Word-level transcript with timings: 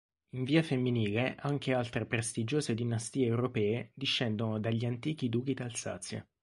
In 0.31 0.45
via 0.45 0.63
femminile 0.63 1.35
anche 1.41 1.75
altre 1.75 2.07
prestigiose 2.07 2.73
dinastie 2.73 3.27
europee 3.27 3.91
discendono 3.93 4.59
dagli 4.59 4.83
antichi 4.83 5.29
duchi 5.29 5.53
d'Alsazia. 5.53 6.27